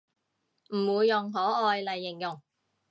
[0.73, 2.41] 唔會用可愛嚟形容